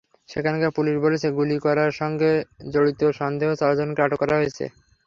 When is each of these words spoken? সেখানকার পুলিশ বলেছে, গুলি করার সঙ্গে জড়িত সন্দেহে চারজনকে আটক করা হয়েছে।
সেখানকার 0.29 0.71
পুলিশ 0.77 0.95
বলেছে, 1.05 1.27
গুলি 1.37 1.57
করার 1.65 1.91
সঙ্গে 1.99 2.31
জড়িত 2.71 3.01
সন্দেহে 3.19 3.59
চারজনকে 3.61 3.99
আটক 4.03 4.19
করা 4.21 4.35
হয়েছে। 4.39 4.65